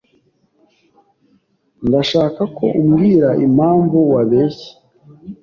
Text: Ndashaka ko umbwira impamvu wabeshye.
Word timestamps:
Ndashaka 1.87 2.41
ko 2.57 2.65
umbwira 2.79 3.29
impamvu 3.45 3.97
wabeshye. 4.13 4.69